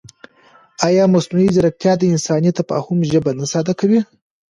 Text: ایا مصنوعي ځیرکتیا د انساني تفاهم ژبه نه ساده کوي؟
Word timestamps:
ایا 0.87 1.03
مصنوعي 1.13 1.49
ځیرکتیا 1.55 1.93
د 1.97 2.03
انساني 2.13 2.51
تفاهم 2.59 2.97
ژبه 3.11 3.31
نه 3.39 3.45
ساده 3.53 3.73
کوي؟ 3.79 3.99